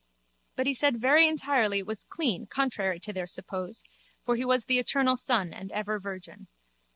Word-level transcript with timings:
But 0.55 0.65
he 0.65 0.73
said 0.73 0.97
very 0.97 1.27
entirely 1.27 1.77
it 1.77 1.85
was 1.85 2.03
clean 2.05 2.47
contrary 2.47 2.99
to 3.01 3.13
their 3.13 3.27
suppose 3.27 3.83
for 4.25 4.35
he 4.35 4.43
was 4.43 4.65
the 4.65 4.79
eternal 4.79 5.15
son 5.15 5.53
and 5.53 5.71
ever 5.71 5.99
virgin. 5.99 6.47